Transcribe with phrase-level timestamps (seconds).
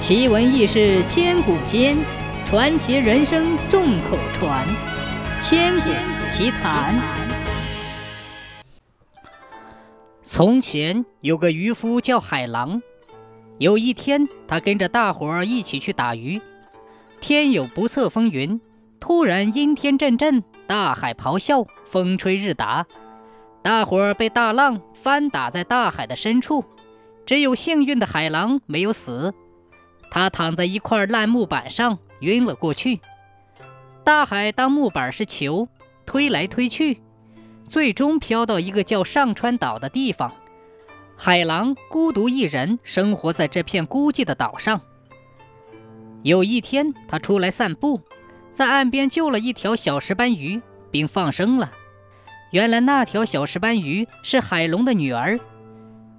[0.00, 1.94] 奇闻异事千古间，
[2.46, 4.66] 传奇人生众口传。
[5.42, 5.90] 千古
[6.30, 6.98] 奇谈。
[10.22, 12.80] 从前有个渔夫叫海狼，
[13.58, 16.40] 有一天他跟着大伙儿一起去打鱼，
[17.20, 18.58] 天有不测风云，
[19.00, 22.86] 突然阴天阵阵，大海咆哮，风吹日打，
[23.62, 26.64] 大伙儿被大浪翻打在大海的深处，
[27.26, 29.34] 只有幸运的海狼没有死。
[30.10, 33.00] 他躺在一块烂木板上，晕了过去。
[34.02, 35.68] 大海当木板是球，
[36.04, 37.00] 推来推去，
[37.68, 40.32] 最终飘到一个叫上川岛的地方。
[41.16, 44.80] 海狼孤独一人生活在这片孤寂的岛上。
[46.22, 48.00] 有一天，他出来散步，
[48.50, 51.70] 在岸边救了一条小石斑鱼，并放生了。
[52.50, 55.38] 原来那条小石斑鱼是海龙的女儿。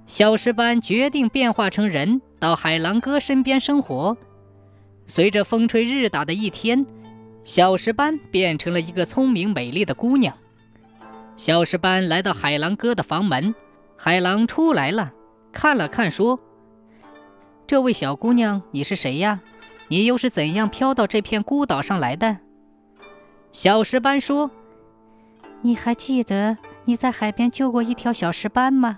[0.08, 2.22] 小石斑决定变化成人。
[2.42, 4.18] 到海狼哥身边生活。
[5.06, 6.84] 随着风吹日打的一天，
[7.44, 10.36] 小石斑变成了一个聪明美丽的姑娘。
[11.38, 13.54] 小石斑来到海狼哥的房门，
[13.96, 15.14] 海狼出来了，
[15.52, 16.40] 看了看，说
[17.68, 19.40] ：“这位小姑娘，你是谁呀？
[19.90, 22.40] 你又是怎样飘到这片孤岛上来的？”
[23.54, 24.50] 小石斑说
[25.62, 28.98] ：“你还记得你在海边救过一条小石斑吗？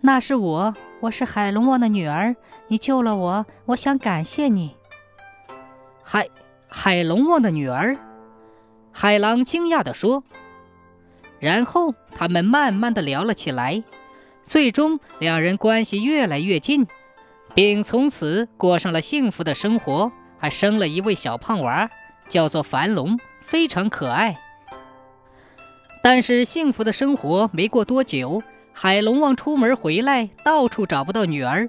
[0.00, 2.36] 那是我。”我是海龙王的女儿，
[2.68, 4.76] 你救了我，我想感谢你。
[6.02, 6.28] 海
[6.68, 7.96] 海龙王的女儿，
[8.92, 10.22] 海狼惊讶地说。
[11.38, 13.82] 然后他们慢慢的聊了起来，
[14.42, 16.86] 最终两人关系越来越近，
[17.54, 21.88] 并从此过上了幸福的生活，还生了一位小胖娃，
[22.28, 24.36] 叫做樊龙，非常可爱。
[26.02, 28.42] 但是幸福的生活没过多久。
[28.72, 31.68] 海龙王出门回来，到处找不到女儿。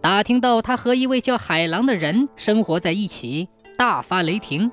[0.00, 4.70] 打听到他和一位叫海狼的人生活在一起，大发雷霆。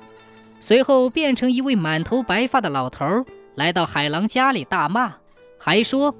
[0.60, 3.24] 随后变成一位满头白发的老头，
[3.56, 5.14] 来到海狼家里大骂，
[5.58, 6.14] 还说：“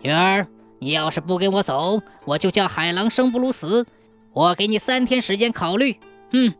[0.00, 0.46] 女儿，
[0.78, 3.86] 你要是不跟我走，我就叫海狼生不如死。
[4.32, 5.96] 我给你三天时间考虑。”
[6.32, 6.54] 哼。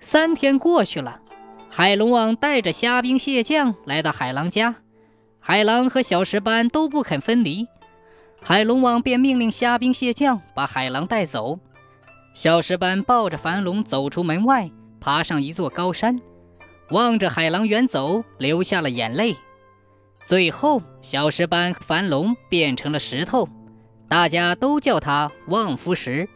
[0.00, 1.20] 三天过去了，
[1.70, 4.76] 海龙王带着虾兵蟹将来到海狼家。
[5.46, 7.68] 海狼和小石斑都不肯分离，
[8.40, 11.58] 海龙王便命令虾兵蟹将把海狼带走。
[12.32, 14.70] 小石斑抱着樊龙走出门外，
[15.02, 16.18] 爬上一座高山，
[16.88, 19.36] 望着海狼远走，流下了眼泪。
[20.24, 23.46] 最后，小石斑和、樊龙变成了石头，
[24.08, 26.26] 大家都叫他望夫石。